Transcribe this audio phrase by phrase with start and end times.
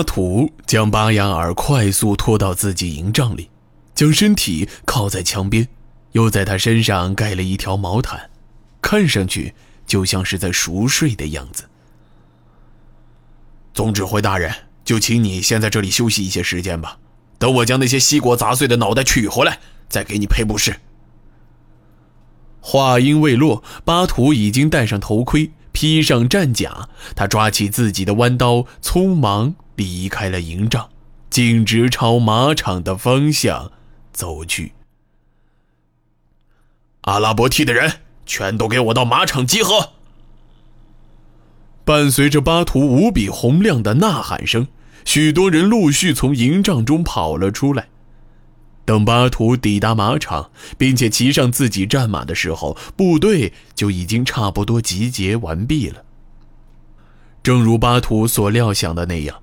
[0.00, 3.50] 巴图将巴雅尔快速拖到自己营帐里，
[3.94, 5.68] 将身体靠在墙边，
[6.12, 8.30] 又在他身上盖了一条毛毯，
[8.80, 9.52] 看上去
[9.86, 11.64] 就像是在熟睡的样子。
[13.74, 14.50] 总指挥大人，
[14.86, 16.96] 就请你先在这里休息一些时间吧，
[17.38, 19.58] 等我将那些西国砸碎的脑袋取回来，
[19.90, 20.76] 再给你配布施。
[22.62, 29.56] 话音未落，巴图已经戴上头盔，披上战甲，他抓起自己的弯刀，匆忙。
[29.80, 30.90] 离开了营帐，
[31.30, 33.72] 径直朝马场的方向
[34.12, 34.74] 走去。
[37.02, 39.92] 阿拉伯梯的人全都给我到马场集合！
[41.82, 44.68] 伴随着巴图无比洪亮的呐喊声，
[45.06, 47.88] 许多人陆续从营帐中跑了出来。
[48.84, 56.04] 等巴图抵达马场，并且骑上自己战马的时候，部队就已经差不多集结完毕了。
[57.42, 59.40] 正如巴图所料想的那样。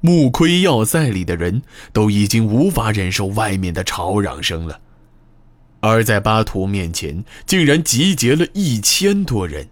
[0.00, 4.80] 木盔要塞里的人都已经无法忍受外面的吵嚷声了，
[5.80, 9.68] 而在巴图面前竟然集结了一千多人，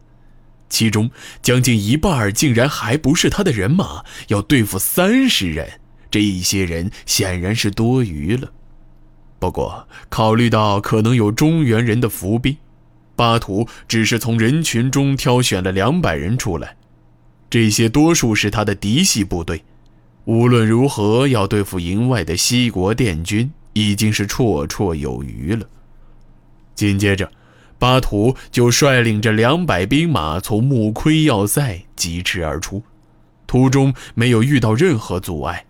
[0.68, 1.08] 其中
[1.42, 8.50] 将近一半竟然还不是他的人马，要对付三十人，这一些人显然是多余了。
[9.38, 12.56] 不过考虑到可能有中原人的伏兵，
[13.14, 16.74] 巴图只是从人群中挑选了两百人出来，
[17.48, 19.62] 这些多数是他的嫡系部队。
[20.26, 25.64] 无论如何，要对付营外的西国殿军，已经是绰绰有余了。
[26.74, 27.30] 紧接着，
[27.78, 32.82] 巴图就率领着两百兵马从木盔要塞疾驰而出，
[33.46, 35.64] 途中没有遇到任何阻碍。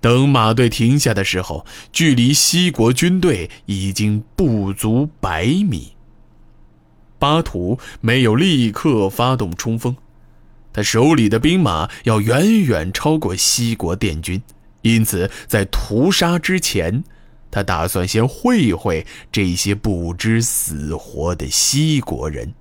[0.00, 5.92] 等马队停下的时候，距离西国军队已经不足百米。
[7.18, 9.94] 巴图没有立刻发动冲锋。
[10.72, 14.42] 他手里的兵马要远远超过西国殿军，
[14.82, 17.04] 因此在屠杀之前，
[17.50, 22.54] 他打算先会会这些不知死活的西国人。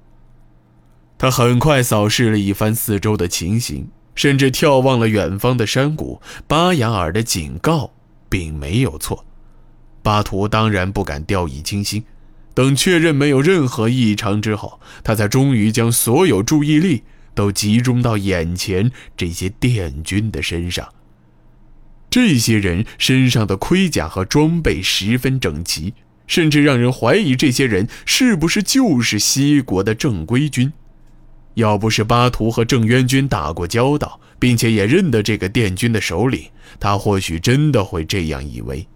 [1.17, 6.22] 他很快扫视了一番四周的情形，甚至眺望了远方的山谷。
[6.47, 7.91] 巴雅尔的警告
[8.28, 9.23] 并没有错，
[10.01, 12.03] 巴图当然不敢掉以轻心。
[12.53, 17.03] 等确认没有任何异常之后，他才终于将所有注意力。
[17.34, 20.88] 都集中到眼前这些殿军的身上。
[22.09, 25.94] 这些人身上的盔甲和装备十分整齐，
[26.28, 30.74] 甚至让人怀疑这些人是不是就是西国的正规军。
[31.56, 36.50] 要不是巴图和郑渊军打过交道，并且也认得这个殿军的首领，
[36.80, 38.88] 他或许真的会这样以为。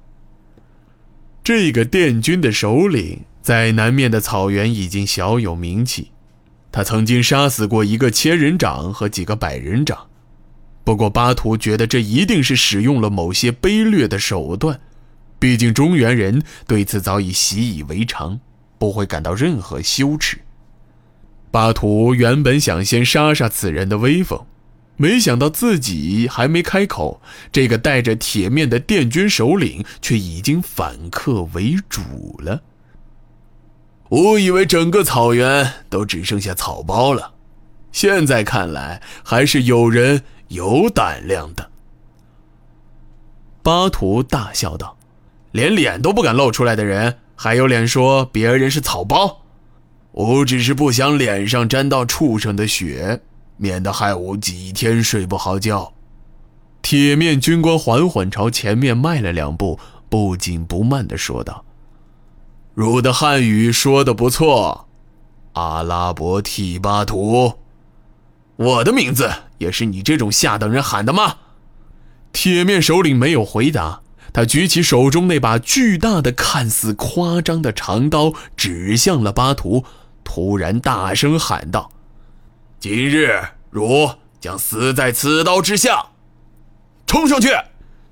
[1.44, 6.12] 这个殿军的首领在南面的草原已经小有名气。
[6.75, 10.08] 他曾经杀死过一个千人长和几个百人长，
[10.84, 14.78] 不过巴图觉得这一定是使用了某些卑劣的手段，
[15.40, 18.38] 毕竟中原人对此早已习以为常，
[18.78, 20.38] 不会感到任何羞耻。
[21.50, 24.46] 巴图原本想先杀杀此人的威风，
[24.97, 27.22] 没想到自己还没开口，
[27.53, 32.02] 这个戴着铁面的殿军首领却已经反客为主
[32.40, 32.62] 了。
[34.09, 37.33] 我以为整个草原都只剩下草包了，
[37.91, 41.71] 现在看来还是有人有胆量的。
[43.63, 44.95] 巴图大笑道
[45.51, 49.41] ：“连脸都不敢露出来的人，还有脸说别人是草包？
[50.11, 53.21] 我只是不想脸上沾到畜生的血，
[53.57, 55.94] 免得害我几天睡不好觉。”
[56.83, 61.65] 铁面军官缓缓朝前面迈了两步，不紧不慢地说道。
[62.75, 64.89] 汝的汉语说的不错，
[65.54, 67.54] 阿拉伯替巴图，
[68.57, 71.38] 我的名字也是你这种下等人喊的吗？
[72.33, 74.01] 铁面首领没有回答，
[74.33, 79.86] 他举起手中那把巨大的、看似夸张的长刀，指向了巴图，
[80.25, 81.89] 突然大声喊道
[82.78, 86.07] ：“今日汝将死在此刀之下！”
[87.07, 87.51] 冲上去！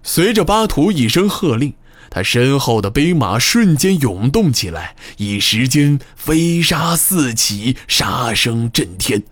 [0.04, 1.74] 随着巴图一声喝令。
[2.14, 9.24] 他身后的兵马瞬间涌动起来，一时间飞沙四起，杀声震天。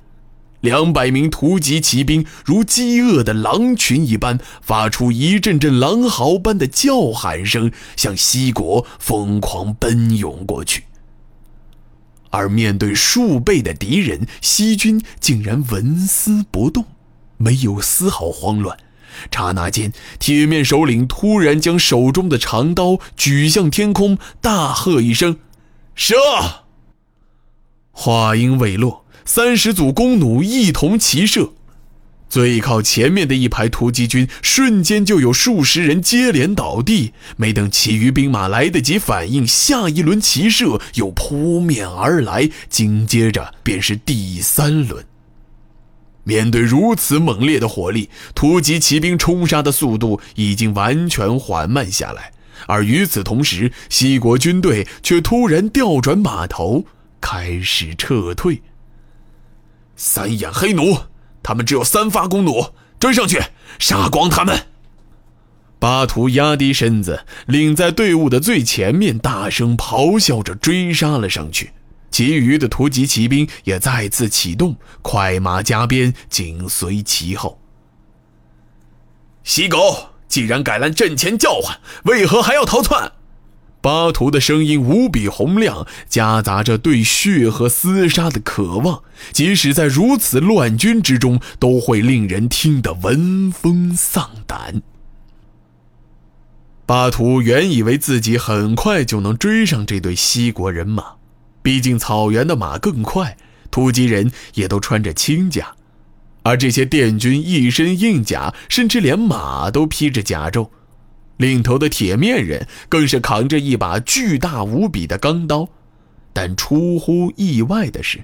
[0.62, 10.86] 两百名突骑骑兵如饥饿的狼群一般，发出一阵阵狼嚎般的叫喊声，向西国疯狂奔涌过去。
[12.31, 16.86] 而面对数倍的敌人，西军竟然纹丝不动，
[17.38, 18.75] 没有丝毫慌乱。
[19.31, 25.38] 刹那间，铁面首领突然将手中的长刀举向天空，大喝一声
[25.96, 26.16] ：“射！”
[27.92, 31.54] 话音未落，三十组弓弩一同齐射。
[32.30, 45.06] 最靠前面的一排突击军瞬间就有数十人接连倒地，没等其余兵马来得及反应，下一轮齐射又扑面而来，紧接着便是第三轮。
[46.23, 52.31] 面对如此猛烈的火力，突击骑兵冲杀的速度已经完全缓慢下来，
[52.68, 56.85] 而与此同时，西国军队却突然调转马头，
[57.19, 58.62] 开始撤退。
[59.95, 61.07] 三眼黑弩。
[61.44, 63.41] 他们只有三发弓弩，追上去，
[63.79, 64.67] 杀光他们！
[65.79, 71.71] 巴图压低身子，领在队伍的最前面，大声咆哮着追杀了上去。
[72.12, 77.60] 其余的突击骑兵也再次启动，快马加鞭，紧随其后。
[79.44, 83.13] 西狗，既然敢来阵前叫唤，为何还要逃窜？
[83.81, 94.84] 巴图的声音无比洪亮，夹杂着对血和厮杀的渴望，即使在如此乱军之中，都会令人听得闻风丧胆。
[96.86, 101.16] 巴图原以为自己很快就能追上这队西国人马，
[101.62, 103.38] 毕竟草原的马更快，
[103.69, 105.75] 突击人也都穿着轻甲，
[106.44, 110.69] 而这些滇军一身硬甲，甚至连马都披着甲胄。
[111.38, 115.68] 领头的铁面人更是扛着一把巨大无比的钢刀，
[116.34, 118.24] 但出乎意外的是，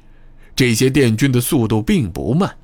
[0.56, 2.56] 这些滇军的速度并不慢。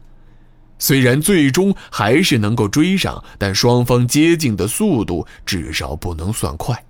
[0.79, 6.83] 虽然最终还是能够追上，但双方接近的速度至少不能算快。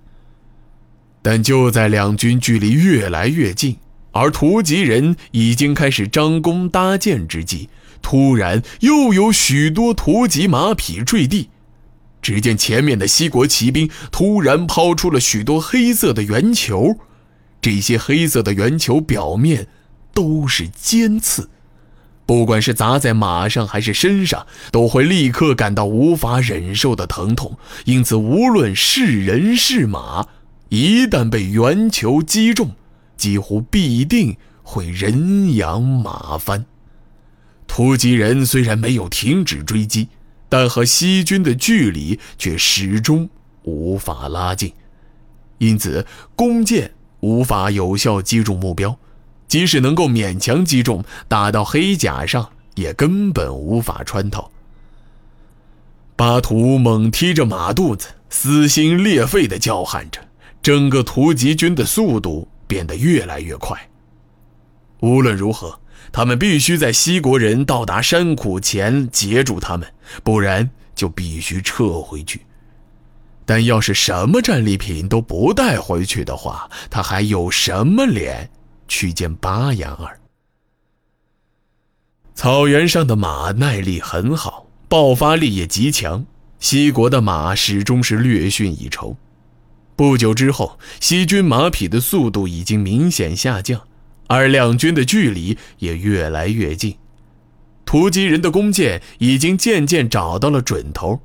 [1.24, 3.78] 但就在两军距离越来越近，
[4.10, 7.70] 而突击人已经开始张弓搭箭之际，
[8.02, 11.48] 突然又有许多突击马匹坠地。
[12.20, 16.98] 只见前面的西国骑兵突然抛出了许多黑色的圆球，
[17.62, 19.68] 这些黑色的圆球表面
[20.12, 21.48] 都是尖刺，
[22.26, 27.56] 不管是砸在马上还是身上，都会立刻感到无法忍受的疼痛。
[27.86, 30.26] 因此，无论是人是马，
[30.74, 32.72] 一旦被圆球击中，
[33.16, 36.66] 几乎必定会人仰马翻。
[37.66, 40.08] 突击人虽然没有停止追击。
[40.46, 43.28] 但和西军的距离却始终
[43.64, 44.72] 无法拉近，
[45.58, 46.06] 因此
[46.36, 48.96] 弓箭无法有效击中目标，
[49.48, 54.48] 即使能够勉强击中，打到黑甲上也根本无法穿透。
[56.14, 60.20] 巴图猛踢着马肚子，撕心裂肺地叫喊着，
[60.64, 63.88] 整个突击军的速度变得越来越快。
[64.98, 65.78] 无论如何。
[66.12, 69.88] 他们必须在西国人到达山谷前截住他们，
[70.22, 72.42] 不然就必须撤回去。
[73.44, 78.48] 但要是什么战利品都不带回去的话，他还有什么脸
[78.86, 80.20] 去见巴扬儿？
[82.34, 86.24] 草原上的马耐力很好，爆发力也极强，
[86.60, 89.16] 西国的马始终是略逊一筹。
[89.96, 93.80] 不久之后，西军马匹的速度已经明显下降。
[94.26, 96.96] 而两军的距离也越来越近，
[97.84, 101.20] 突击人的弓箭已经渐渐找到了准头。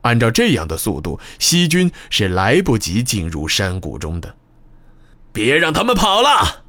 [0.00, 4.34] 按照这样的速度，西军是来不及进入山谷中的。
[5.32, 6.64] 别让他们跑了！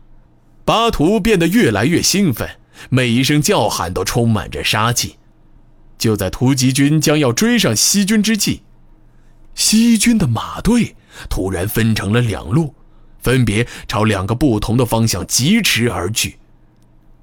[0.65, 2.57] 巴图变得越来越兴奋，
[2.89, 5.15] 每一声叫喊都充满着杀气。
[5.97, 8.63] 就在突击军将要追上西军之际，
[9.55, 10.95] 西军的马队
[11.29, 12.75] 突然分成了两路。
[13.21, 16.38] 分别朝两个不同的方向疾驰而去，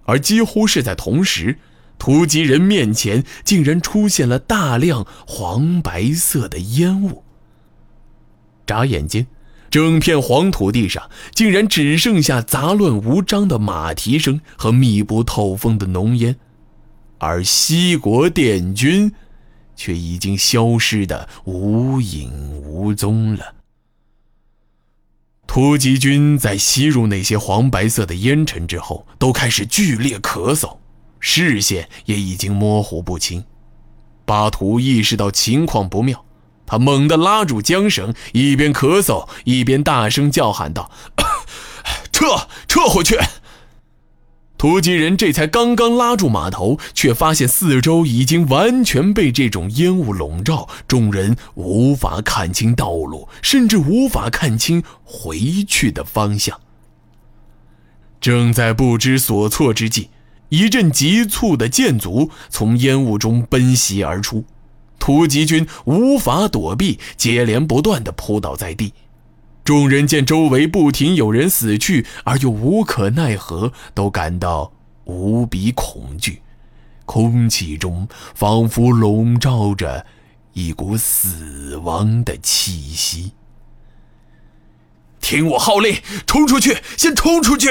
[0.05, 1.59] 而几乎是在同时，
[1.99, 7.25] 突击人面前竟然出现了大量黄白色的烟雾。
[8.67, 9.27] 眨眼间，
[9.71, 16.37] 整片黄土地上竟然只剩下杂乱无章的马蹄声和密不透风的浓烟，
[17.17, 19.11] 而西国殿军
[19.75, 23.56] 却已经消失的无影无踪了。
[25.47, 30.77] 突击军在吸入那些黄白色的烟尘之后，都开始剧烈咳嗽，
[31.21, 33.45] 视线也已经模糊不清。
[34.25, 36.25] 巴图意识到情况不妙，
[36.67, 40.91] 他猛地拉住缰绳，一边咳嗽一边大声叫喊道
[42.13, 43.17] ：“撤，撤回去！”
[44.67, 56.61] 突击人这才刚刚拉住马头，却发现四周已经完全被这种烟雾笼罩，众人无法看清道路，甚至无法看清回去的方向。
[58.21, 60.11] 正在不知所措之际，
[60.49, 64.45] 一阵急促的箭足从烟雾中奔袭而出，
[64.99, 68.93] 突击军无法躲避，接连不断的扑倒在地。
[69.67, 74.73] 众人见周围不停有人死去，而又无可奈何，都感到
[75.07, 76.41] 无比恐惧，
[77.05, 80.07] 空气中仿佛笼罩着
[80.53, 83.33] 一股死亡的气息。
[85.21, 85.97] 听我号令，
[86.29, 86.77] 冲出去！
[86.97, 87.69] 先冲出去！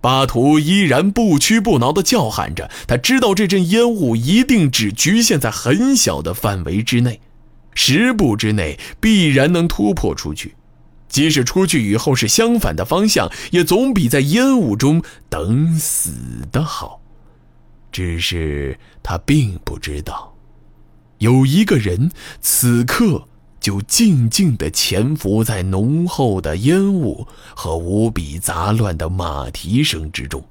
[0.00, 2.68] 巴图依然不屈不挠地叫喊着。
[2.88, 7.20] 他知道这阵烟雾一定只局限在很小的范围之内，
[7.74, 10.56] 十步之内必然能突破出去。
[11.10, 16.12] 即使出去以后是相反的方向，也总比在烟雾中等死
[16.50, 17.02] 的好。
[17.92, 20.32] 只是他并不知道，
[21.18, 23.26] 有一个人此刻
[23.58, 27.26] 就静静地潜伏在浓厚的烟雾
[27.56, 30.42] 和无比杂乱的马蹄声之中。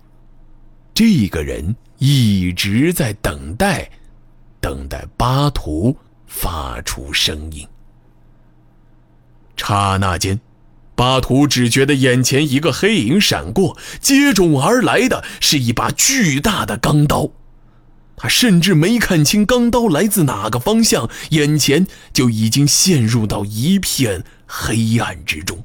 [0.94, 3.90] 这个人一直在等待，
[4.60, 5.96] 等待巴图
[6.28, 7.66] 发出声音。
[9.56, 10.38] 刹那间。
[11.00, 17.30] 巴图只觉得眼前一个黑影闪过，接踵而来的是一把巨大的钢刀。
[18.18, 25.64] 他甚至没看清钢刀来自哪个方向，眼前就已经陷入到一片黑暗之中。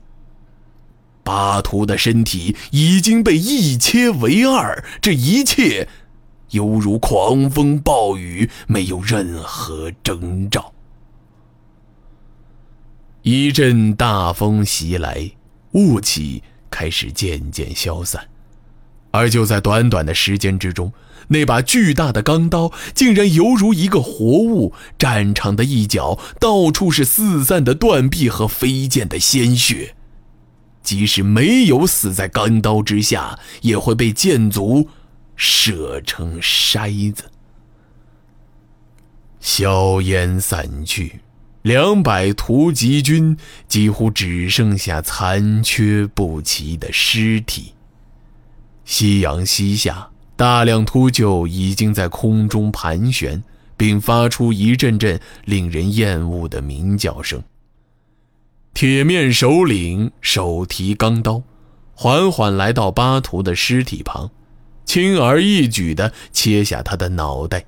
[1.24, 5.88] 巴图的身体已经被一切为二，这一切
[6.50, 10.72] 犹如狂风暴雨，没有任何征兆。
[13.24, 15.30] 一阵大风袭来，
[15.72, 18.28] 雾气开始渐渐消散，
[19.12, 20.92] 而就在短短的时间之中，
[21.28, 29.94] 那把巨大的钢刀竟然犹如一个活物，战场的一角到处是四散的断臂和飞溅的鲜血，
[30.82, 34.90] 即使没有死在钢刀之下，也会被箭足
[35.34, 37.24] 射成筛子。
[39.40, 41.20] 硝烟散去。
[41.64, 43.34] 两百突击军
[43.68, 47.72] 几乎只剩下残缺不齐的尸体。
[48.84, 53.42] 夕阳西下，大量秃鹫已经在空中盘旋，
[53.78, 57.42] 并发出一阵阵令人厌恶的鸣叫声。
[58.74, 61.42] 铁面首领手提钢刀，
[61.94, 64.30] 缓缓来到巴图的尸体旁，
[64.84, 67.64] 轻而易举地切下他的脑袋。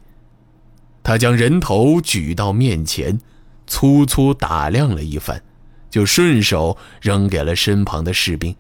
[1.02, 3.18] 他将人头举到面前。
[3.66, 5.42] 粗粗打量了一番，
[5.90, 8.54] 就顺手扔给了身旁的士兵。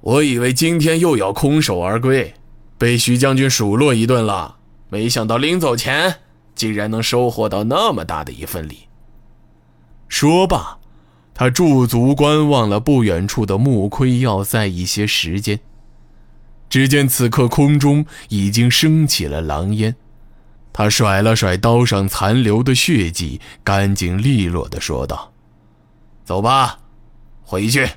[0.00, 2.34] 我以为今天又要空手而归，
[2.78, 4.56] 被徐将军数落一顿了。
[4.88, 6.20] 没想到临走前，
[6.54, 8.88] 竟然能收获到那么大的一份礼。
[10.08, 10.78] 说罢，
[11.34, 15.60] 他驻足观望了不远处的木盔要塞一些时间。
[16.70, 19.94] 只见此刻空中已经升起了狼烟。
[20.78, 25.32] 他甩了甩刀上残留的血迹，干净利落地说道
[26.24, 26.78] ：“走吧，
[27.42, 27.90] 回去。”